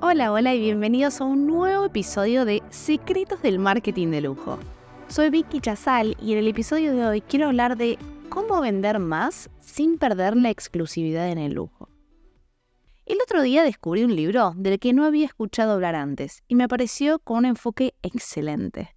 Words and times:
Hola, 0.00 0.32
hola 0.32 0.54
y 0.54 0.60
bienvenidos 0.60 1.20
a 1.20 1.24
un 1.24 1.46
nuevo 1.46 1.84
episodio 1.84 2.44
de 2.44 2.62
Secretos 2.70 3.42
del 3.42 3.58
Marketing 3.58 4.08
de 4.08 4.22
Lujo. 4.22 4.58
Soy 5.08 5.30
Vicky 5.30 5.60
Chazal 5.60 6.16
y 6.22 6.32
en 6.32 6.38
el 6.38 6.48
episodio 6.48 6.94
de 6.94 7.04
hoy 7.06 7.20
quiero 7.20 7.48
hablar 7.48 7.76
de 7.76 7.98
cómo 8.30 8.60
vender 8.60 8.98
más 8.98 9.50
sin 9.60 9.98
perder 9.98 10.36
la 10.36 10.50
exclusividad 10.50 11.28
en 11.28 11.38
el 11.38 11.52
lujo. 11.52 11.90
El 13.04 13.18
otro 13.22 13.42
día 13.42 13.62
descubrí 13.62 14.04
un 14.04 14.16
libro 14.16 14.54
del 14.56 14.78
que 14.78 14.92
no 14.92 15.04
había 15.04 15.26
escuchado 15.26 15.72
hablar 15.72 15.94
antes 15.94 16.42
y 16.48 16.54
me 16.54 16.68
pareció 16.68 17.18
con 17.18 17.38
un 17.38 17.44
enfoque 17.44 17.94
excelente. 18.02 18.95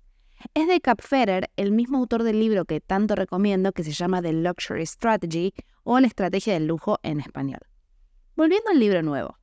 Es 0.53 0.67
de 0.67 0.79
Cap 0.79 1.01
Ferrer, 1.01 1.49
el 1.57 1.71
mismo 1.71 1.97
autor 1.97 2.23
del 2.23 2.39
libro 2.39 2.65
que 2.65 2.79
tanto 2.79 3.15
recomiendo 3.15 3.71
que 3.73 3.83
se 3.83 3.91
llama 3.91 4.21
The 4.21 4.33
Luxury 4.33 4.85
Strategy 4.85 5.53
o 5.83 5.99
La 5.99 6.07
Estrategia 6.07 6.53
del 6.53 6.67
Lujo 6.67 6.97
en 7.03 7.19
español. 7.19 7.59
Volviendo 8.35 8.69
al 8.71 8.79
libro 8.79 9.01
nuevo. 9.03 9.37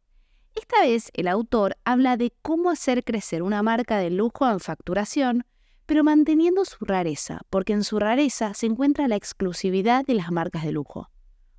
Esta 0.55 0.81
vez 0.81 1.11
el 1.13 1.29
autor 1.29 1.77
habla 1.85 2.17
de 2.17 2.33
cómo 2.41 2.71
hacer 2.71 3.05
crecer 3.05 3.43
una 3.43 3.63
marca 3.63 3.99
de 3.99 4.09
lujo 4.09 4.49
en 4.49 4.59
facturación, 4.59 5.45
pero 5.85 6.03
manteniendo 6.03 6.65
su 6.65 6.85
rareza, 6.87 7.43
porque 7.51 7.75
en 7.75 7.85
su 7.85 7.99
rareza 7.99 8.55
se 8.55 8.65
encuentra 8.65 9.07
la 9.07 9.17
exclusividad 9.17 10.07
de 10.07 10.15
las 10.15 10.33
marcas 10.33 10.65
de 10.65 10.73
lujo. 10.73 11.11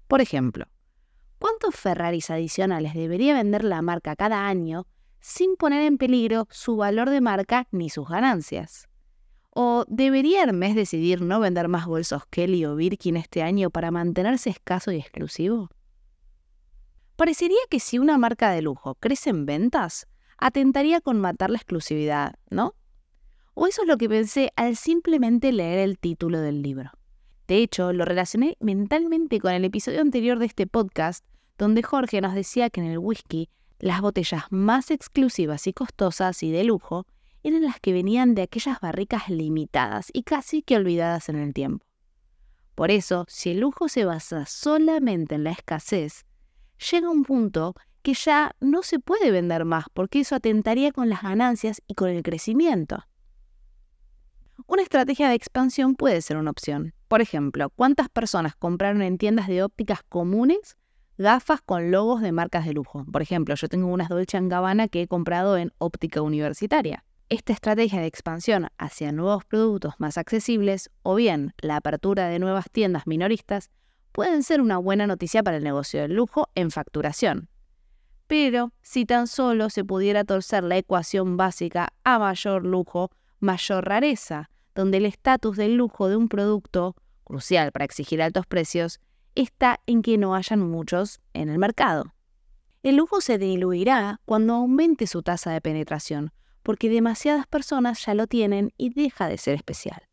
Por 0.08 0.20
ejemplo, 0.20 0.66
¿cuántos 1.38 1.76
Ferraris 1.76 2.32
adicionales 2.32 2.96
debería 2.96 3.36
vender 3.36 3.64
la 3.64 3.84
marca 3.84 4.16
cada 4.16 4.48
año 4.48 4.88
sin 5.20 5.58
poner 5.58 5.84
en 5.84 6.00
peligro 6.00 6.48
su 6.50 6.76
valor 6.76 7.12
de 7.12 7.22
marca 7.22 7.68
ni 7.72 7.92
sus 7.92 8.08
ganancias? 8.10 8.87
¿O 9.60 9.86
debería 9.88 10.44
Hermes 10.44 10.76
decidir 10.76 11.24
no 11.24 11.40
vender 11.40 11.68
más 11.68 11.88
bolsos 11.88 12.28
Kelly 12.30 12.64
o 12.66 12.76
Birkin 12.76 13.18
este 13.18 13.42
año 13.42 13.72
para 13.72 13.90
mantenerse 13.90 14.52
escaso 14.52 14.92
y 14.92 14.98
exclusivo? 14.98 15.72
Parecería 17.16 17.58
que 17.68 17.80
si 17.80 17.98
una 17.98 18.20
marca 18.20 18.52
de 18.52 18.62
lujo 18.62 18.94
crece 19.00 19.32
en 19.32 19.48
ventas, 19.48 20.06
atentaría 20.38 21.02
con 21.02 21.20
matar 21.20 21.50
la 21.50 21.58
exclusividad, 21.58 22.36
¿no? 22.52 22.76
O 23.56 23.66
eso 23.66 23.82
es 23.82 23.88
lo 23.88 23.98
que 23.98 24.08
pensé 24.08 24.52
al 24.56 24.76
simplemente 24.76 25.52
leer 25.52 25.80
el 25.80 25.98
título 25.98 26.40
del 26.40 26.62
libro. 26.62 26.92
De 27.48 27.58
hecho, 27.58 27.94
lo 27.94 28.06
relacioné 28.06 28.58
mentalmente 28.60 29.40
con 29.40 29.54
el 29.54 29.66
episodio 29.66 30.02
anterior 30.02 30.38
de 30.38 30.46
este 30.46 30.68
podcast, 30.68 31.26
donde 31.58 31.82
Jorge 31.82 32.22
nos 32.22 32.36
decía 32.36 32.70
que 32.70 32.82
en 32.82 32.86
el 32.92 33.00
whisky 33.00 33.50
las 33.80 34.02
botellas 34.02 34.44
más 34.52 34.92
exclusivas 34.92 35.66
y 35.66 35.74
costosas 35.74 36.44
y 36.44 36.52
de 36.52 36.64
lujo 36.64 37.08
eran 37.48 37.64
las 37.64 37.80
que 37.80 37.94
venían 37.94 38.36
de 38.36 38.42
aquellas 38.42 38.82
barricas 38.82 39.30
limitadas 39.30 40.10
y 40.12 40.24
casi 40.24 40.62
que 40.62 40.76
olvidadas 40.76 41.30
en 41.30 41.38
el 41.38 41.54
tiempo. 41.54 41.86
Por 42.76 42.92
eso, 42.92 43.26
si 43.30 43.52
el 43.52 43.62
lujo 43.62 43.88
se 43.88 44.04
basa 44.04 44.46
solamente 44.46 45.36
en 45.36 45.46
la 45.46 45.52
escasez, 45.52 46.26
llega 46.92 47.10
un 47.10 47.24
punto 47.24 47.74
que 48.02 48.14
ya 48.14 48.52
no 48.60 48.84
se 48.84 49.00
puede 49.00 49.32
vender 49.32 49.64
más 49.64 49.86
porque 49.94 50.20
eso 50.20 50.36
atentaría 50.36 50.92
con 50.92 51.08
las 51.10 51.24
ganancias 51.24 51.82
y 51.88 51.94
con 51.94 52.10
el 52.10 52.22
crecimiento. 52.22 53.06
Una 54.66 54.82
estrategia 54.82 55.30
de 55.30 55.36
expansión 55.36 55.96
puede 55.96 56.22
ser 56.22 56.36
una 56.36 56.52
opción. 56.52 56.94
Por 57.08 57.22
ejemplo, 57.22 57.70
¿cuántas 57.70 58.10
personas 58.10 58.56
compraron 58.56 59.02
en 59.02 59.18
tiendas 59.18 59.48
de 59.48 59.64
ópticas 59.64 60.04
comunes 60.04 60.78
gafas 61.18 61.62
con 61.62 61.92
logos 61.92 62.22
de 62.22 62.34
marcas 62.34 62.66
de 62.66 62.74
lujo? 62.74 63.06
Por 63.10 63.22
ejemplo, 63.22 63.56
yo 63.56 63.70
tengo 63.70 63.88
unas 63.88 64.10
Dolce 64.10 64.38
Gabbana 64.42 64.90
que 64.90 65.04
he 65.04 65.08
comprado 65.08 65.56
en 65.58 65.72
óptica 65.78 66.22
universitaria. 66.22 67.06
Esta 67.30 67.52
estrategia 67.52 68.00
de 68.00 68.08
expansión 68.08 68.70
hacia 68.78 69.12
nuevos 69.12 69.44
productos 69.44 69.96
más 69.98 70.18
accesibles 70.18 70.90
o 71.04 71.16
bien 71.16 71.54
la 71.58 71.76
apertura 71.76 72.30
de 72.30 72.40
nuevas 72.40 72.68
tiendas 72.72 73.06
minoristas 73.06 73.70
pueden 74.14 74.44
ser 74.44 74.62
una 74.62 74.78
buena 74.78 75.08
noticia 75.08 75.44
para 75.44 75.58
el 75.58 75.64
negocio 75.66 76.00
del 76.00 76.14
lujo 76.14 76.48
en 76.56 76.72
facturación. 76.72 77.50
Pero 78.28 78.72
si 78.82 79.06
tan 79.06 79.28
solo 79.28 79.70
se 79.70 79.84
pudiera 79.84 80.24
torcer 80.24 80.64
la 80.64 80.78
ecuación 80.78 81.36
básica 81.36 81.90
a 82.06 82.18
mayor 82.18 82.64
lujo, 82.64 83.12
mayor 83.42 83.84
rareza, 83.84 84.50
donde 84.74 84.98
el 84.98 85.06
estatus 85.06 85.58
del 85.58 85.76
lujo 85.76 86.08
de 86.08 86.16
un 86.16 86.30
producto, 86.30 86.96
crucial 87.26 87.74
para 87.74 87.84
exigir 87.84 88.22
altos 88.22 88.46
precios, 88.46 89.02
está 89.36 89.82
en 89.86 90.02
que 90.02 90.18
no 90.18 90.34
hayan 90.34 90.62
muchos 90.62 91.20
en 91.34 91.50
el 91.50 91.60
mercado. 91.60 92.14
El 92.84 92.96
lujo 92.96 93.20
se 93.20 93.38
diluirá 93.38 94.22
cuando 94.24 94.54
aumente 94.54 95.08
su 95.08 95.24
tasa 95.24 95.52
de 95.52 95.60
penetración, 95.60 96.32
porque 96.68 96.90
demasiadas 96.90 97.48
personas 97.48 98.06
ya 98.06 98.14
lo 98.14 98.28
tienen 98.28 98.74
y 98.76 98.90
deja 98.90 99.30
de 99.30 99.38
ser 99.38 99.56
especial. 99.56 100.04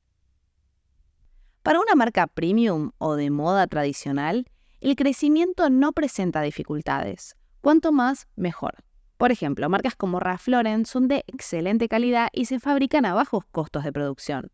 Para 1.64 1.80
una 1.80 1.96
marca 1.96 2.28
premium 2.28 2.92
o 2.98 3.16
de 3.16 3.28
moda 3.30 3.66
tradicional, 3.66 4.46
el 4.80 4.94
crecimiento 4.94 5.68
no 5.68 5.90
presenta 5.90 6.42
dificultades. 6.42 7.34
Cuanto 7.60 7.90
más, 7.90 8.28
mejor. 8.36 8.84
Por 9.16 9.32
ejemplo, 9.32 9.68
marcas 9.68 9.96
como 9.96 10.20
Ralph 10.20 10.46
Lauren 10.46 10.86
son 10.86 11.08
de 11.08 11.24
excelente 11.26 11.88
calidad 11.88 12.28
y 12.32 12.44
se 12.44 12.60
fabrican 12.60 13.04
a 13.04 13.14
bajos 13.14 13.44
costos 13.50 13.82
de 13.82 13.92
producción. 13.92 14.52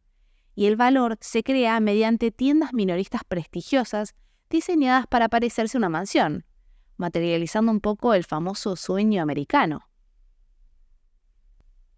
Y 0.55 0.69
el 0.69 0.77
valor 0.77 1.19
se 1.21 1.43
crea 1.43 1.81
mediante 1.81 2.31
tiendas 2.31 2.72
minoristas 2.72 3.25
prestigiosas 3.28 4.15
diseñadas 4.49 5.06
para 5.06 5.28
parecerse 5.28 5.77
una 5.77 5.91
mansión, 5.91 6.47
materializando 6.97 7.71
un 7.71 7.81
poco 7.81 8.15
el 8.15 8.25
famoso 8.25 8.75
sueño 8.75 9.21
americano. 9.21 9.89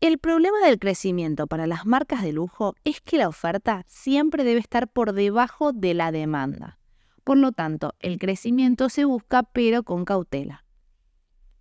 El 0.03 0.19
problema 0.19 0.59
del 0.65 0.81
crecimiento 0.81 1.47
para 1.47 1.69
las 1.69 1.87
marcas 1.87 2.25
de 2.25 2.33
lujo 2.33 2.75
es 2.83 3.01
que 3.01 3.19
la 3.19 3.29
oferta 3.29 3.85
siempre 3.87 4.43
debe 4.43 4.59
estar 4.59 4.89
por 4.89 5.13
debajo 5.13 5.73
de 5.73 5.95
la 5.95 6.11
demanda. 6.11 6.81
Por 7.23 7.37
lo 7.37 7.53
tanto, 7.53 7.95
el 8.01 8.19
crecimiento 8.19 8.89
se 8.89 9.05
busca 9.05 9.45
pero 9.45 9.85
con 9.85 10.05
cautela. 10.05 10.65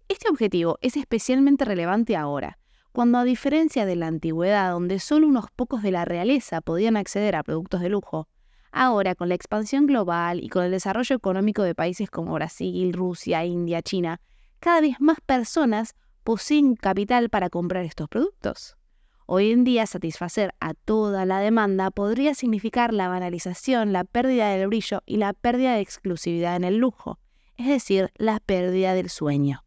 Este 0.07 0.27
objetivo 0.27 0.79
es 0.81 0.97
especialmente 0.97 1.65
relevante 1.65 2.15
ahora, 2.15 2.57
cuando 2.91 3.19
a 3.19 3.25
diferencia 3.25 3.85
de 3.85 3.95
la 3.95 4.07
antigüedad 4.07 4.71
donde 4.71 4.97
solo 4.97 5.27
unos 5.27 5.45
pocos 5.55 5.83
de 5.83 5.91
la 5.91 6.03
realeza 6.03 6.61
podían 6.61 6.97
acceder 6.97 7.35
a 7.35 7.43
productos 7.43 7.81
de 7.81 7.89
lujo, 7.89 8.27
ahora 8.71 9.13
con 9.13 9.29
la 9.29 9.35
expansión 9.35 9.85
global 9.85 10.43
y 10.43 10.49
con 10.49 10.63
el 10.63 10.71
desarrollo 10.71 11.15
económico 11.15 11.61
de 11.61 11.75
países 11.75 12.09
como 12.09 12.33
Brasil, 12.33 12.91
Rusia, 12.91 13.45
India, 13.45 13.83
China, 13.83 14.19
cada 14.59 14.81
vez 14.81 14.99
más 14.99 15.19
personas 15.21 15.93
poseen 16.23 16.75
capital 16.75 17.29
para 17.29 17.49
comprar 17.49 17.85
estos 17.85 18.07
productos. 18.07 18.77
Hoy 19.25 19.51
en 19.51 19.63
día 19.63 19.85
satisfacer 19.85 20.53
a 20.59 20.73
toda 20.73 21.25
la 21.25 21.39
demanda 21.39 21.89
podría 21.89 22.33
significar 22.33 22.93
la 22.93 23.07
banalización, 23.07 23.93
la 23.93 24.03
pérdida 24.03 24.49
del 24.49 24.67
brillo 24.67 25.01
y 25.05 25.17
la 25.17 25.33
pérdida 25.33 25.75
de 25.75 25.81
exclusividad 25.81 26.55
en 26.55 26.63
el 26.63 26.77
lujo, 26.77 27.17
es 27.55 27.67
decir, 27.67 28.11
la 28.17 28.39
pérdida 28.39 28.93
del 28.93 29.09
sueño. 29.09 29.63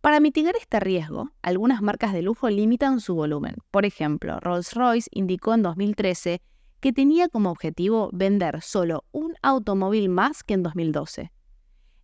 Para 0.00 0.18
mitigar 0.18 0.56
este 0.56 0.80
riesgo, 0.80 1.30
algunas 1.42 1.80
marcas 1.82 2.12
de 2.12 2.22
lujo 2.22 2.50
limitan 2.50 2.98
su 2.98 3.14
volumen. 3.14 3.54
Por 3.70 3.84
ejemplo, 3.84 4.40
Rolls-Royce 4.40 5.06
indicó 5.12 5.54
en 5.54 5.62
2013 5.62 6.42
que 6.80 6.92
tenía 6.92 7.28
como 7.28 7.52
objetivo 7.52 8.10
vender 8.12 8.60
solo 8.62 9.04
un 9.12 9.34
automóvil 9.42 10.08
más 10.08 10.42
que 10.42 10.54
en 10.54 10.64
2012 10.64 11.30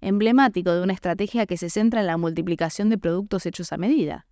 emblemático 0.00 0.72
de 0.72 0.82
una 0.82 0.92
estrategia 0.92 1.46
que 1.46 1.56
se 1.56 1.70
centra 1.70 2.00
en 2.00 2.06
la 2.06 2.16
multiplicación 2.16 2.90
de 2.90 2.98
productos 2.98 3.46
hechos 3.46 3.72
a 3.72 3.76
medida. 3.76 4.26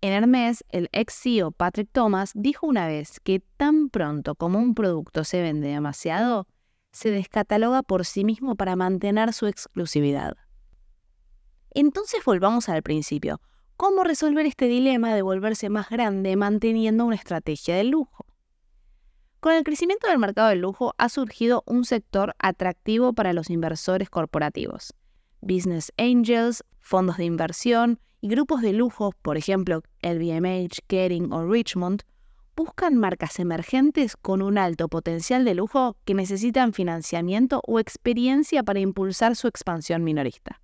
En 0.00 0.12
Hermes, 0.12 0.64
el 0.68 0.88
ex 0.92 1.14
CEO 1.14 1.50
Patrick 1.50 1.88
Thomas 1.90 2.32
dijo 2.34 2.66
una 2.66 2.86
vez 2.86 3.20
que 3.20 3.40
tan 3.56 3.88
pronto 3.88 4.34
como 4.34 4.58
un 4.58 4.74
producto 4.74 5.24
se 5.24 5.40
vende 5.40 5.68
demasiado, 5.68 6.46
se 6.92 7.10
descataloga 7.10 7.82
por 7.82 8.04
sí 8.04 8.24
mismo 8.24 8.54
para 8.54 8.76
mantener 8.76 9.32
su 9.32 9.46
exclusividad. 9.46 10.36
Entonces 11.70 12.20
volvamos 12.24 12.68
al 12.68 12.82
principio. 12.82 13.40
¿Cómo 13.76 14.04
resolver 14.04 14.46
este 14.46 14.66
dilema 14.66 15.14
de 15.14 15.22
volverse 15.22 15.68
más 15.70 15.88
grande 15.88 16.36
manteniendo 16.36 17.04
una 17.04 17.16
estrategia 17.16 17.74
de 17.74 17.84
lujo? 17.84 18.23
Con 19.44 19.52
el 19.52 19.62
crecimiento 19.62 20.06
del 20.08 20.18
mercado 20.18 20.48
del 20.48 20.60
lujo 20.60 20.94
ha 20.96 21.10
surgido 21.10 21.64
un 21.66 21.84
sector 21.84 22.34
atractivo 22.38 23.12
para 23.12 23.34
los 23.34 23.50
inversores 23.50 24.08
corporativos. 24.08 24.94
Business 25.42 25.92
angels, 25.98 26.64
fondos 26.80 27.18
de 27.18 27.26
inversión 27.26 28.00
y 28.22 28.28
grupos 28.28 28.62
de 28.62 28.72
lujo, 28.72 29.12
por 29.20 29.36
ejemplo 29.36 29.82
LVMH, 30.00 30.78
Kering 30.86 31.30
o 31.30 31.46
Richmond, 31.46 32.04
buscan 32.56 32.96
marcas 32.96 33.38
emergentes 33.38 34.16
con 34.16 34.40
un 34.40 34.56
alto 34.56 34.88
potencial 34.88 35.44
de 35.44 35.54
lujo 35.54 35.98
que 36.06 36.14
necesitan 36.14 36.72
financiamiento 36.72 37.60
o 37.66 37.78
experiencia 37.78 38.62
para 38.62 38.80
impulsar 38.80 39.36
su 39.36 39.46
expansión 39.46 40.04
minorista. 40.04 40.62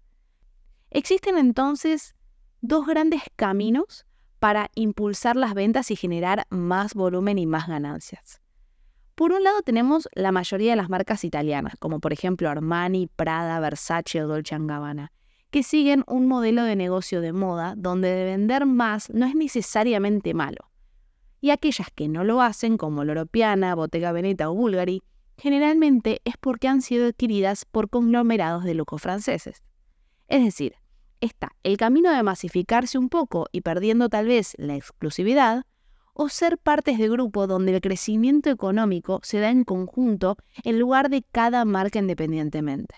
Existen 0.88 1.36
entonces 1.36 2.14
dos 2.62 2.86
grandes 2.86 3.24
caminos 3.36 4.06
para 4.38 4.70
impulsar 4.74 5.36
las 5.36 5.52
ventas 5.52 5.90
y 5.90 5.96
generar 5.96 6.46
más 6.48 6.94
volumen 6.94 7.36
y 7.36 7.44
más 7.44 7.68
ganancias. 7.68 8.40
Por 9.20 9.32
un 9.32 9.44
lado 9.44 9.60
tenemos 9.60 10.08
la 10.14 10.32
mayoría 10.32 10.70
de 10.70 10.76
las 10.76 10.88
marcas 10.88 11.24
italianas, 11.24 11.74
como 11.78 12.00
por 12.00 12.14
ejemplo 12.14 12.48
Armani, 12.48 13.06
Prada, 13.06 13.60
Versace 13.60 14.22
o 14.22 14.26
Dolce 14.26 14.56
Gabbana, 14.58 15.12
que 15.50 15.62
siguen 15.62 16.04
un 16.06 16.26
modelo 16.26 16.64
de 16.64 16.74
negocio 16.74 17.20
de 17.20 17.34
moda 17.34 17.74
donde 17.76 18.08
de 18.08 18.24
vender 18.24 18.64
más 18.64 19.10
no 19.10 19.26
es 19.26 19.34
necesariamente 19.34 20.32
malo. 20.32 20.70
Y 21.38 21.50
aquellas 21.50 21.88
que 21.94 22.08
no 22.08 22.24
lo 22.24 22.40
hacen, 22.40 22.78
como 22.78 23.04
Loropiana, 23.04 23.74
Bottega 23.74 24.10
Veneta 24.12 24.48
o 24.48 24.54
Bulgari, 24.54 25.02
generalmente 25.36 26.22
es 26.24 26.38
porque 26.38 26.68
han 26.68 26.80
sido 26.80 27.06
adquiridas 27.08 27.66
por 27.66 27.90
conglomerados 27.90 28.64
de 28.64 28.72
lujo 28.72 28.96
franceses. 28.96 29.62
Es 30.28 30.42
decir, 30.42 30.76
está 31.20 31.52
el 31.62 31.76
camino 31.76 32.10
de 32.10 32.22
masificarse 32.22 32.96
un 32.96 33.10
poco 33.10 33.48
y 33.52 33.60
perdiendo 33.60 34.08
tal 34.08 34.28
vez 34.28 34.54
la 34.56 34.76
exclusividad, 34.76 35.66
o 36.14 36.28
ser 36.28 36.58
partes 36.58 36.98
de 36.98 37.08
grupo 37.08 37.46
donde 37.46 37.74
el 37.74 37.80
crecimiento 37.80 38.50
económico 38.50 39.20
se 39.22 39.38
da 39.38 39.50
en 39.50 39.64
conjunto 39.64 40.36
en 40.64 40.78
lugar 40.78 41.08
de 41.08 41.22
cada 41.22 41.64
marca 41.64 41.98
independientemente. 41.98 42.94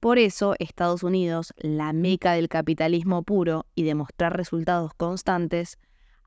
Por 0.00 0.18
eso 0.18 0.54
Estados 0.58 1.02
Unidos, 1.02 1.52
la 1.56 1.92
meca 1.92 2.32
del 2.34 2.48
capitalismo 2.48 3.22
puro 3.22 3.66
y 3.74 3.84
de 3.84 3.94
mostrar 3.94 4.36
resultados 4.36 4.92
constantes, 4.94 5.78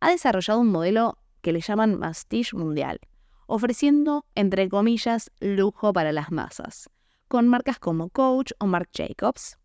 ha 0.02 0.10
desarrollado 0.10 0.60
un 0.60 0.72
modelo 0.72 1.20
que 1.42 1.54
le 1.54 1.62
llaman 1.62 1.98
mastige 1.98 2.58
mundial, 2.58 3.00
ofreciendo, 3.48 4.26
entre 4.36 4.70
comillas, 4.70 5.32
lujo 5.40 5.94
para 5.94 6.12
las 6.12 6.32
masas, 6.32 6.90
con 7.28 7.48
marcas 7.48 7.80
como 7.80 8.10
Coach 8.10 8.52
o 8.60 8.66
Marc 8.66 8.90
Jacobs. 8.92 9.59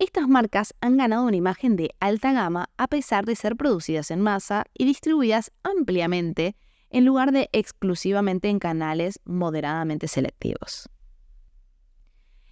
Estas 0.00 0.28
marcas 0.28 0.74
han 0.80 0.96
ganado 0.96 1.26
una 1.26 1.36
imagen 1.36 1.76
de 1.76 1.94
alta 2.00 2.32
gama 2.32 2.70
a 2.78 2.88
pesar 2.88 3.26
de 3.26 3.36
ser 3.36 3.54
producidas 3.54 4.10
en 4.10 4.22
masa 4.22 4.64
y 4.72 4.86
distribuidas 4.86 5.52
ampliamente 5.62 6.56
en 6.88 7.04
lugar 7.04 7.32
de 7.32 7.50
exclusivamente 7.52 8.48
en 8.48 8.60
canales 8.60 9.20
moderadamente 9.26 10.08
selectivos. 10.08 10.88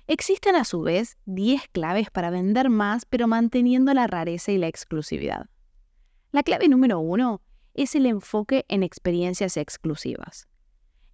Existen 0.06 0.56
a 0.56 0.64
su 0.64 0.82
vez 0.82 1.16
10 1.24 1.68
claves 1.68 2.10
para 2.10 2.28
vender 2.28 2.68
más 2.68 3.06
pero 3.06 3.26
manteniendo 3.26 3.94
la 3.94 4.06
rareza 4.06 4.52
y 4.52 4.58
la 4.58 4.68
exclusividad. 4.68 5.46
La 6.32 6.42
clave 6.42 6.68
número 6.68 7.00
1 7.00 7.40
es 7.72 7.94
el 7.94 8.04
enfoque 8.04 8.66
en 8.68 8.82
experiencias 8.82 9.56
exclusivas. 9.56 10.48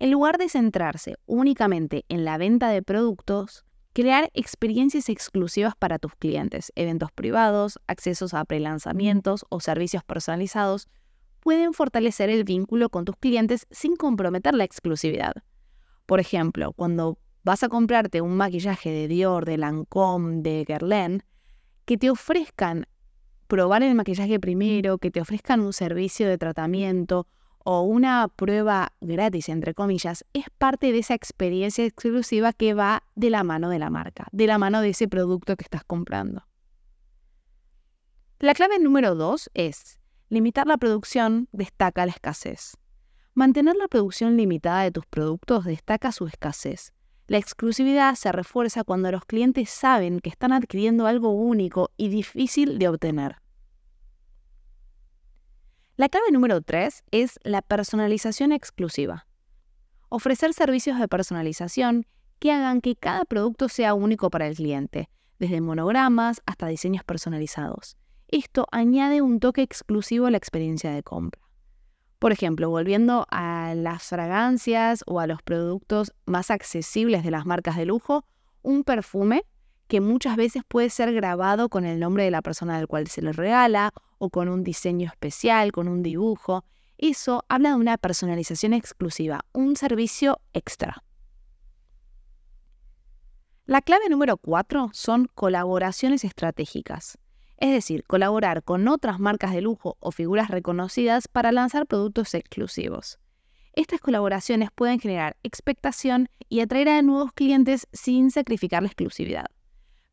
En 0.00 0.10
lugar 0.10 0.38
de 0.38 0.48
centrarse 0.48 1.14
únicamente 1.26 2.04
en 2.08 2.24
la 2.24 2.38
venta 2.38 2.70
de 2.70 2.82
productos, 2.82 3.64
crear 3.94 4.28
experiencias 4.34 5.08
exclusivas 5.08 5.74
para 5.76 6.00
tus 6.00 6.14
clientes, 6.16 6.72
eventos 6.74 7.12
privados, 7.12 7.78
accesos 7.86 8.34
a 8.34 8.44
prelanzamientos 8.44 9.46
o 9.48 9.60
servicios 9.60 10.02
personalizados, 10.02 10.88
pueden 11.38 11.72
fortalecer 11.72 12.28
el 12.28 12.42
vínculo 12.42 12.88
con 12.90 13.04
tus 13.04 13.16
clientes 13.16 13.66
sin 13.70 13.94
comprometer 13.94 14.54
la 14.54 14.64
exclusividad. 14.64 15.34
Por 16.06 16.18
ejemplo, 16.18 16.72
cuando 16.72 17.18
vas 17.44 17.62
a 17.62 17.68
comprarte 17.68 18.20
un 18.20 18.36
maquillaje 18.36 18.90
de 18.90 19.06
Dior, 19.06 19.44
de 19.44 19.58
Lancôme, 19.58 20.42
de 20.42 20.64
Guerlain, 20.64 21.22
que 21.84 21.96
te 21.96 22.10
ofrezcan 22.10 22.86
probar 23.46 23.84
el 23.84 23.94
maquillaje 23.94 24.40
primero, 24.40 24.98
que 24.98 25.12
te 25.12 25.20
ofrezcan 25.20 25.60
un 25.60 25.72
servicio 25.72 26.28
de 26.28 26.36
tratamiento 26.36 27.28
o 27.64 27.82
una 27.82 28.28
prueba 28.28 28.92
gratis, 29.00 29.48
entre 29.48 29.74
comillas, 29.74 30.24
es 30.32 30.44
parte 30.58 30.92
de 30.92 30.98
esa 30.98 31.14
experiencia 31.14 31.84
exclusiva 31.84 32.52
que 32.52 32.74
va 32.74 33.02
de 33.14 33.30
la 33.30 33.42
mano 33.42 33.70
de 33.70 33.78
la 33.78 33.90
marca, 33.90 34.28
de 34.32 34.46
la 34.46 34.58
mano 34.58 34.80
de 34.80 34.90
ese 34.90 35.08
producto 35.08 35.56
que 35.56 35.64
estás 35.64 35.82
comprando. 35.84 36.46
La 38.38 38.54
clave 38.54 38.78
número 38.78 39.14
dos 39.14 39.50
es 39.54 39.98
limitar 40.28 40.66
la 40.66 40.76
producción 40.76 41.48
destaca 41.52 42.04
la 42.04 42.12
escasez. 42.12 42.76
Mantener 43.32 43.76
la 43.76 43.88
producción 43.88 44.36
limitada 44.36 44.82
de 44.82 44.90
tus 44.92 45.06
productos 45.06 45.64
destaca 45.64 46.12
su 46.12 46.26
escasez. 46.26 46.92
La 47.26 47.38
exclusividad 47.38 48.14
se 48.16 48.30
refuerza 48.30 48.84
cuando 48.84 49.10
los 49.10 49.24
clientes 49.24 49.70
saben 49.70 50.20
que 50.20 50.28
están 50.28 50.52
adquiriendo 50.52 51.06
algo 51.06 51.30
único 51.30 51.90
y 51.96 52.08
difícil 52.10 52.78
de 52.78 52.88
obtener. 52.88 53.36
La 55.96 56.08
clave 56.08 56.32
número 56.32 56.60
3 56.60 57.04
es 57.12 57.38
la 57.44 57.62
personalización 57.62 58.50
exclusiva. 58.50 59.28
Ofrecer 60.08 60.52
servicios 60.52 60.98
de 60.98 61.06
personalización 61.06 62.04
que 62.40 62.50
hagan 62.50 62.80
que 62.80 62.96
cada 62.96 63.24
producto 63.24 63.68
sea 63.68 63.94
único 63.94 64.28
para 64.28 64.48
el 64.48 64.56
cliente, 64.56 65.08
desde 65.38 65.60
monogramas 65.60 66.42
hasta 66.46 66.66
diseños 66.66 67.04
personalizados. 67.04 67.96
Esto 68.26 68.66
añade 68.72 69.22
un 69.22 69.38
toque 69.38 69.62
exclusivo 69.62 70.26
a 70.26 70.32
la 70.32 70.36
experiencia 70.36 70.90
de 70.90 71.04
compra. 71.04 71.40
Por 72.18 72.32
ejemplo, 72.32 72.70
volviendo 72.70 73.24
a 73.30 73.74
las 73.76 74.02
fragancias 74.02 75.04
o 75.06 75.20
a 75.20 75.28
los 75.28 75.42
productos 75.42 76.12
más 76.26 76.50
accesibles 76.50 77.22
de 77.22 77.30
las 77.30 77.46
marcas 77.46 77.76
de 77.76 77.86
lujo, 77.86 78.24
un 78.62 78.82
perfume 78.82 79.44
que 79.88 80.00
muchas 80.00 80.36
veces 80.36 80.62
puede 80.66 80.90
ser 80.90 81.12
grabado 81.12 81.68
con 81.68 81.84
el 81.84 82.00
nombre 82.00 82.24
de 82.24 82.30
la 82.30 82.42
persona 82.42 82.76
del 82.76 82.86
cual 82.86 83.06
se 83.08 83.22
le 83.22 83.32
regala 83.32 83.92
o 84.18 84.30
con 84.30 84.48
un 84.48 84.64
diseño 84.64 85.08
especial, 85.08 85.72
con 85.72 85.88
un 85.88 86.02
dibujo. 86.02 86.64
Eso 86.98 87.44
habla 87.48 87.70
de 87.70 87.76
una 87.76 87.98
personalización 87.98 88.72
exclusiva, 88.72 89.44
un 89.52 89.76
servicio 89.76 90.40
extra. 90.52 91.02
La 93.66 93.80
clave 93.80 94.08
número 94.10 94.36
cuatro 94.36 94.90
son 94.92 95.26
colaboraciones 95.34 96.24
estratégicas, 96.24 97.18
es 97.56 97.72
decir, 97.72 98.04
colaborar 98.04 98.62
con 98.62 98.86
otras 98.88 99.18
marcas 99.18 99.52
de 99.52 99.62
lujo 99.62 99.96
o 100.00 100.12
figuras 100.12 100.50
reconocidas 100.50 101.28
para 101.28 101.50
lanzar 101.50 101.86
productos 101.86 102.34
exclusivos. 102.34 103.18
Estas 103.72 104.00
colaboraciones 104.00 104.68
pueden 104.72 105.00
generar 105.00 105.36
expectación 105.42 106.28
y 106.48 106.60
atraer 106.60 106.90
a 106.90 107.02
nuevos 107.02 107.32
clientes 107.32 107.88
sin 107.92 108.30
sacrificar 108.30 108.82
la 108.82 108.88
exclusividad. 108.88 109.46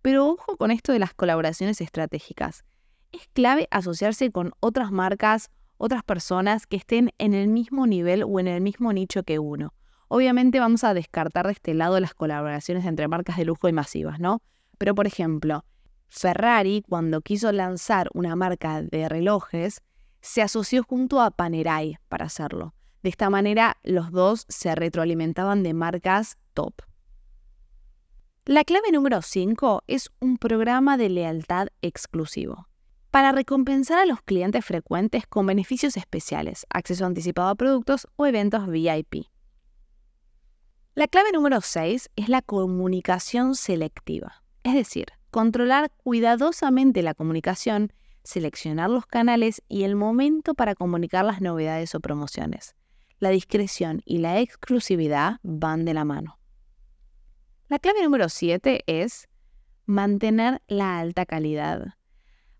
Pero 0.01 0.27
ojo 0.27 0.57
con 0.57 0.71
esto 0.71 0.92
de 0.92 1.00
las 1.00 1.13
colaboraciones 1.13 1.81
estratégicas. 1.81 2.63
Es 3.12 3.27
clave 3.33 3.68
asociarse 3.71 4.31
con 4.31 4.53
otras 4.59 4.92
marcas, 4.92 5.50
otras 5.77 6.03
personas 6.03 6.65
que 6.65 6.77
estén 6.77 7.12
en 7.18 7.33
el 7.33 7.48
mismo 7.48 7.88
nivel 7.88 8.24
o 8.24 8.39
en 8.39 8.48
el 8.48 8.62
mismo 8.62 8.94
nicho 8.94 9.24
que 9.24 9.39
uno. 9.39 9.74
Obviamente 10.07 10.59
vamos 10.59 10.83
a 10.83 10.94
descartar 10.94 11.45
de 11.45 11.53
este 11.53 11.74
lado 11.74 12.00
las 12.00 12.13
colaboraciones 12.13 12.86
entre 12.86 13.07
marcas 13.07 13.38
de 13.38 13.45
lujo 13.45 13.69
y 13.69 13.74
masivas, 13.74 14.19
¿no? 14.19 14.42
Pero 14.77 14.95
por 14.95 15.07
ejemplo, 15.07 15.63
Ferrari, 16.07 16.83
cuando 16.88 17.21
quiso 17.21 17.51
lanzar 17.51 18.09
una 18.13 18.36
marca 18.36 18.81
de 18.81 19.07
relojes, 19.07 19.81
se 20.19 20.42
asoció 20.42 20.83
junto 20.83 21.21
a 21.21 21.31
Panerai 21.31 21.98
para 22.09 22.25
hacerlo. 22.25 22.74
De 23.03 23.09
esta 23.09 23.30
manera, 23.30 23.77
los 23.83 24.12
dos 24.12 24.45
se 24.50 24.75
retroalimentaban 24.75 25.63
de 25.63 25.74
marcas 25.74 26.38
top. 26.53 26.74
La 28.51 28.65
clave 28.65 28.92
número 28.92 29.21
5 29.21 29.83
es 29.88 30.09
un 30.19 30.38
programa 30.38 30.98
de 30.98 31.07
lealtad 31.07 31.69
exclusivo. 31.81 32.68
Para 33.09 33.31
recompensar 33.31 34.00
a 34.00 34.06
los 34.06 34.21
clientes 34.24 34.65
frecuentes 34.65 35.25
con 35.25 35.45
beneficios 35.45 35.95
especiales, 35.95 36.65
acceso 36.70 37.05
anticipado 37.05 37.48
a 37.48 37.55
productos 37.55 38.10
o 38.17 38.25
eventos 38.25 38.67
VIP. 38.67 39.27
La 40.96 41.08
clave 41.08 41.31
número 41.31 41.62
6 41.62 42.10
es 42.17 42.27
la 42.27 42.41
comunicación 42.41 43.55
selectiva, 43.55 44.43
es 44.63 44.74
decir, 44.74 45.05
controlar 45.29 45.89
cuidadosamente 46.03 47.03
la 47.03 47.13
comunicación, 47.13 47.93
seleccionar 48.25 48.89
los 48.89 49.05
canales 49.05 49.62
y 49.70 49.84
el 49.84 49.96
momento 49.96 50.55
para 50.55 50.75
comunicar 50.75 51.24
las 51.24 51.39
novedades 51.39 51.96
o 51.96 52.01
promociones. 52.01 52.75
La 53.17 53.29
discreción 53.29 54.01
y 54.03 54.17
la 54.17 54.41
exclusividad 54.41 55.38
van 55.41 55.86
de 55.86 55.93
la 55.93 56.03
mano. 56.03 56.40
La 57.72 57.80
clave 57.80 58.04
número 58.04 58.28
7 58.28 58.84
es 58.86 59.30
mantener 59.86 60.62
la 60.68 61.00
alta 61.00 61.25
calidad. 61.25 61.96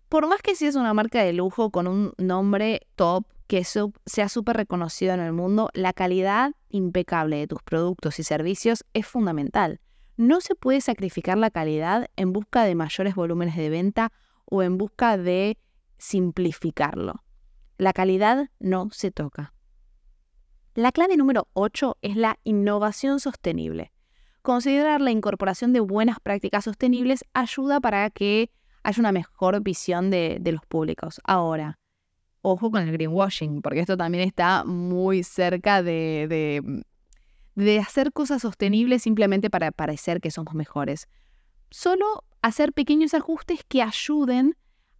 Por 0.08 0.26
más 0.26 0.40
que 0.40 0.54
seas 0.54 0.74
una 0.74 0.94
marca 0.94 1.22
de 1.22 1.34
lujo 1.34 1.68
con 1.68 1.86
un 1.86 2.14
nombre 2.16 2.80
top 2.96 3.26
que 3.46 3.62
sea 3.62 4.30
súper 4.30 4.56
reconocido 4.56 5.12
en 5.12 5.20
el 5.20 5.34
mundo, 5.34 5.68
la 5.74 5.92
calidad 5.92 6.54
impecable 6.70 7.36
de 7.36 7.46
tus 7.46 7.62
productos 7.62 8.18
y 8.20 8.22
servicios 8.22 8.86
es 8.94 9.06
fundamental. 9.06 9.82
No 10.16 10.40
se 10.40 10.54
puede 10.54 10.80
sacrificar 10.80 11.36
la 11.36 11.50
calidad 11.50 12.06
en 12.16 12.32
busca 12.32 12.64
de 12.64 12.74
mayores 12.74 13.14
volúmenes 13.14 13.54
de 13.54 13.68
venta 13.68 14.12
o 14.46 14.62
en 14.62 14.78
busca 14.78 15.18
de 15.18 15.58
simplificarlo. 15.98 17.22
La 17.76 17.92
calidad 17.92 18.48
no 18.60 18.88
se 18.92 19.10
toca. 19.10 19.52
La 20.74 20.90
clave 20.90 21.18
número 21.18 21.48
8 21.52 21.98
es 22.00 22.16
la 22.16 22.38
innovación 22.44 23.20
sostenible. 23.20 23.92
Considerar 24.42 25.00
la 25.00 25.12
incorporación 25.12 25.72
de 25.72 25.78
buenas 25.78 26.18
prácticas 26.18 26.64
sostenibles 26.64 27.24
ayuda 27.32 27.80
para 27.80 28.10
que 28.10 28.50
haya 28.82 29.00
una 29.00 29.12
mejor 29.12 29.62
visión 29.62 30.10
de, 30.10 30.40
los 30.44 30.66
públicos. 30.66 31.20
Ahora, 31.24 31.78
ojo 32.40 32.72
con 32.72 32.82
el 32.82 32.90
greenwashing, 32.90 33.62
porque 33.62 33.80
esto 33.80 33.96
también 33.96 34.26
está 34.26 34.64
muy 34.64 35.22
cerca 35.22 35.84
de, 35.84 36.82
de 37.54 37.78
hacer 37.78 38.12
cosas 38.12 38.42
sostenibles 38.42 39.02
simplemente 39.02 39.48
para 39.48 39.70
parecer 39.70 40.20
que 40.20 40.32
somos 40.32 40.54
mejores. 40.54 41.06
Solo 41.70 42.24
hacer 42.42 42.72
pequeños 42.72 43.14
ajustes 43.14 43.60
que 43.68 43.80
ayuden 43.80 44.56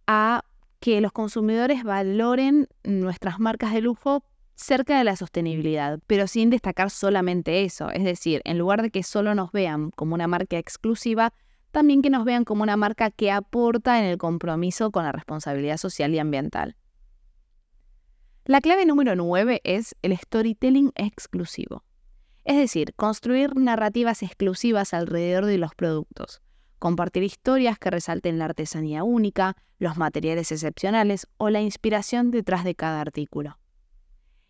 a 0.07 0.45
que 0.79 1.01
los 1.01 1.11
consumidores 1.11 1.83
valoren 1.83 2.69
nuestras 2.85 3.39
marcas 3.39 3.73
de 3.73 3.81
lujo 3.81 4.23
cerca 4.55 4.97
de 4.97 5.03
la 5.03 5.15
sostenibilidad, 5.15 5.99
pero 6.07 6.27
sin 6.27 6.49
destacar 6.49 6.89
solamente 6.89 7.63
eso. 7.63 7.89
Es 7.91 8.03
decir, 8.03 8.41
en 8.45 8.57
lugar 8.57 8.81
de 8.81 8.91
que 8.91 9.03
solo 9.03 9.35
nos 9.35 9.51
vean 9.51 9.91
como 9.91 10.13
una 10.15 10.27
marca 10.27 10.57
exclusiva, 10.57 11.33
también 11.71 12.01
que 12.01 12.09
nos 12.09 12.23
vean 12.23 12.45
como 12.45 12.63
una 12.63 12.77
marca 12.77 13.09
que 13.09 13.31
aporta 13.31 13.99
en 13.99 14.05
el 14.05 14.17
compromiso 14.17 14.91
con 14.91 15.03
la 15.03 15.11
responsabilidad 15.11 15.77
social 15.77 16.13
y 16.13 16.19
ambiental. 16.19 16.75
La 18.45 18.61
clave 18.61 18.85
número 18.85 19.15
9 19.15 19.61
es 19.63 19.95
el 20.01 20.15
storytelling 20.17 20.91
exclusivo. 20.95 21.83
Es 22.43 22.57
decir, 22.57 22.93
construir 22.95 23.55
narrativas 23.55 24.21
exclusivas 24.21 24.93
alrededor 24.93 25.45
de 25.45 25.57
los 25.57 25.73
productos, 25.75 26.41
compartir 26.77 27.23
historias 27.23 27.79
que 27.79 27.89
resalten 27.89 28.37
la 28.37 28.45
artesanía 28.45 29.05
única, 29.05 29.55
los 29.79 29.95
materiales 29.97 30.51
excepcionales 30.51 31.27
o 31.37 31.49
la 31.49 31.61
inspiración 31.61 32.31
detrás 32.31 32.65
de 32.65 32.75
cada 32.75 32.99
artículo. 32.99 33.57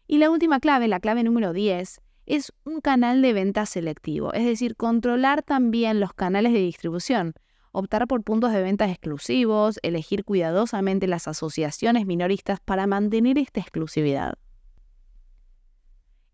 Y 0.07 0.17
la 0.17 0.29
última 0.29 0.59
clave, 0.59 0.87
la 0.87 0.99
clave 0.99 1.23
número 1.23 1.53
10, 1.53 2.01
es 2.25 2.53
un 2.65 2.81
canal 2.81 3.21
de 3.21 3.33
venta 3.33 3.65
selectivo, 3.65 4.33
es 4.33 4.45
decir, 4.45 4.75
controlar 4.75 5.43
también 5.43 5.99
los 5.99 6.13
canales 6.13 6.53
de 6.53 6.59
distribución, 6.59 7.33
optar 7.71 8.07
por 8.07 8.23
puntos 8.23 8.51
de 8.53 8.61
venta 8.61 8.89
exclusivos, 8.89 9.79
elegir 9.81 10.23
cuidadosamente 10.23 11.07
las 11.07 11.27
asociaciones 11.27 12.05
minoristas 12.05 12.59
para 12.59 12.87
mantener 12.87 13.37
esta 13.37 13.61
exclusividad. 13.61 14.35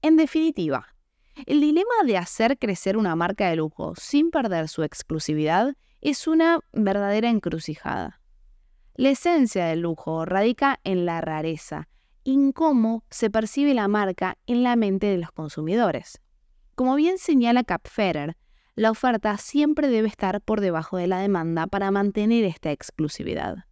En 0.01 0.15
definitiva, 0.17 0.95
el 1.45 1.61
dilema 1.61 2.03
de 2.05 2.17
hacer 2.17 2.57
crecer 2.57 2.97
una 2.97 3.15
marca 3.15 3.49
de 3.49 3.55
lujo 3.55 3.93
sin 3.95 4.31
perder 4.31 4.67
su 4.67 4.83
exclusividad 4.83 5.75
es 6.01 6.27
una 6.27 6.59
verdadera 6.73 7.29
encrucijada. 7.29 8.21
La 8.95 9.09
esencia 9.09 9.65
del 9.65 9.81
lujo 9.81 10.25
radica 10.25 10.79
en 10.83 11.05
la 11.05 11.21
rareza 11.21 11.87
cómo 12.53 13.03
se 13.09 13.29
percibe 13.29 13.73
la 13.73 13.87
marca 13.87 14.37
en 14.45 14.63
la 14.63 14.75
mente 14.75 15.07
de 15.07 15.17
los 15.17 15.31
consumidores. 15.31 16.21
Como 16.75 16.95
bien 16.95 17.17
señala 17.17 17.63
Capferrer, 17.63 18.37
la 18.75 18.91
oferta 18.91 19.37
siempre 19.37 19.89
debe 19.89 20.07
estar 20.07 20.41
por 20.41 20.61
debajo 20.61 20.97
de 20.97 21.07
la 21.07 21.19
demanda 21.19 21.67
para 21.67 21.91
mantener 21.91 22.45
esta 22.45 22.71
exclusividad. 22.71 23.65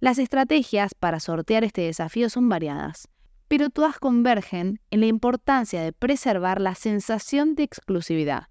Las 0.00 0.18
estrategias 0.18 0.94
para 0.94 1.20
sortear 1.20 1.64
este 1.64 1.82
desafío 1.82 2.30
son 2.30 2.48
variadas, 2.48 3.08
pero 3.48 3.70
todas 3.70 3.98
convergen 3.98 4.80
en 4.90 5.00
la 5.00 5.06
importancia 5.06 5.82
de 5.82 5.92
preservar 5.92 6.60
la 6.60 6.74
sensación 6.74 7.54
de 7.54 7.64
exclusividad, 7.64 8.48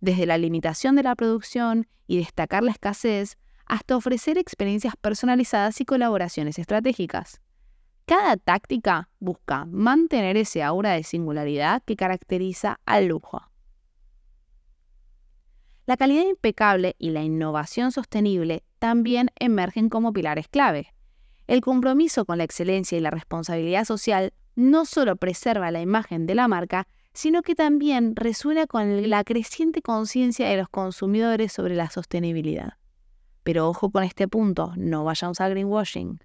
desde 0.00 0.26
la 0.26 0.38
limitación 0.38 0.96
de 0.96 1.04
la 1.04 1.14
producción 1.14 1.86
y 2.06 2.18
destacar 2.18 2.62
la 2.62 2.72
escasez 2.72 3.36
hasta 3.66 3.96
ofrecer 3.96 4.38
experiencias 4.38 4.94
personalizadas 4.96 5.80
y 5.80 5.84
colaboraciones 5.84 6.58
estratégicas. 6.58 7.41
Cada 8.14 8.36
táctica 8.36 9.08
busca 9.20 9.64
mantener 9.64 10.36
ese 10.36 10.62
aura 10.62 10.90
de 10.90 11.02
singularidad 11.02 11.82
que 11.82 11.96
caracteriza 11.96 12.78
al 12.84 13.06
lujo. 13.06 13.40
La 15.86 15.96
calidad 15.96 16.24
impecable 16.24 16.94
y 16.98 17.08
la 17.08 17.22
innovación 17.22 17.90
sostenible 17.90 18.64
también 18.78 19.30
emergen 19.40 19.88
como 19.88 20.12
pilares 20.12 20.46
clave. 20.48 20.92
El 21.46 21.62
compromiso 21.62 22.26
con 22.26 22.36
la 22.36 22.44
excelencia 22.44 22.98
y 22.98 23.00
la 23.00 23.10
responsabilidad 23.10 23.86
social 23.86 24.34
no 24.56 24.84
solo 24.84 25.16
preserva 25.16 25.70
la 25.70 25.80
imagen 25.80 26.26
de 26.26 26.34
la 26.34 26.48
marca, 26.48 26.86
sino 27.14 27.40
que 27.40 27.54
también 27.54 28.14
resuena 28.14 28.66
con 28.66 29.08
la 29.08 29.24
creciente 29.24 29.80
conciencia 29.80 30.50
de 30.50 30.58
los 30.58 30.68
consumidores 30.68 31.50
sobre 31.50 31.76
la 31.76 31.88
sostenibilidad. 31.88 32.74
Pero 33.42 33.70
ojo 33.70 33.90
con 33.90 34.04
este 34.04 34.28
punto, 34.28 34.74
no 34.76 35.02
vayamos 35.02 35.40
al 35.40 35.52
greenwashing. 35.52 36.20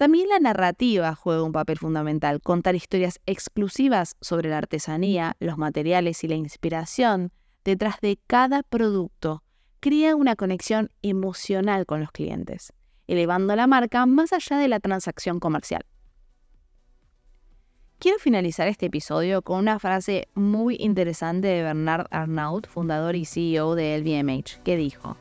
También 0.00 0.30
la 0.30 0.38
narrativa 0.38 1.14
juega 1.14 1.42
un 1.42 1.52
papel 1.52 1.76
fundamental. 1.76 2.40
Contar 2.40 2.74
historias 2.74 3.20
exclusivas 3.26 4.16
sobre 4.22 4.48
la 4.48 4.56
artesanía, 4.56 5.36
los 5.40 5.58
materiales 5.58 6.24
y 6.24 6.28
la 6.28 6.36
inspiración 6.36 7.32
detrás 7.64 8.00
de 8.00 8.18
cada 8.26 8.62
producto 8.62 9.42
crea 9.78 10.16
una 10.16 10.36
conexión 10.36 10.88
emocional 11.02 11.84
con 11.84 12.00
los 12.00 12.12
clientes, 12.12 12.72
elevando 13.08 13.54
la 13.54 13.66
marca 13.66 14.06
más 14.06 14.32
allá 14.32 14.56
de 14.56 14.68
la 14.68 14.80
transacción 14.80 15.38
comercial. 15.38 15.84
Quiero 17.98 18.18
finalizar 18.18 18.68
este 18.68 18.86
episodio 18.86 19.42
con 19.42 19.58
una 19.58 19.78
frase 19.78 20.28
muy 20.32 20.76
interesante 20.80 21.48
de 21.48 21.62
Bernard 21.62 22.06
Arnault, 22.10 22.66
fundador 22.68 23.16
y 23.16 23.26
CEO 23.26 23.74
de 23.74 23.98
LVMH, 23.98 24.62
que 24.64 24.78
dijo, 24.78 25.18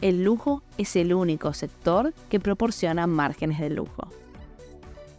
el 0.00 0.24
lujo 0.24 0.62
es 0.78 0.96
el 0.96 1.14
único 1.14 1.52
sector 1.52 2.14
que 2.28 2.40
proporciona 2.40 3.06
márgenes 3.06 3.60
de 3.60 3.70
lujo. 3.70 4.08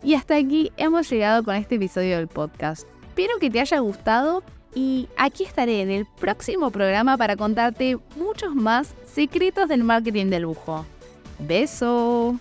Y 0.03 0.13
hasta 0.13 0.35
aquí 0.35 0.71
hemos 0.77 1.09
llegado 1.09 1.43
con 1.43 1.55
este 1.55 1.75
episodio 1.75 2.17
del 2.17 2.27
podcast. 2.27 2.87
Espero 3.07 3.39
que 3.39 3.49
te 3.49 3.59
haya 3.59 3.79
gustado 3.79 4.43
y 4.75 5.07
aquí 5.17 5.43
estaré 5.43 5.81
en 5.81 5.89
el 5.89 6.05
próximo 6.05 6.69
programa 6.69 7.17
para 7.17 7.35
contarte 7.35 7.97
muchos 8.15 8.53
más 8.53 8.93
secretos 9.11 9.67
del 9.67 9.83
marketing 9.83 10.27
de 10.27 10.39
lujo. 10.39 10.85
¡Beso! 11.39 12.39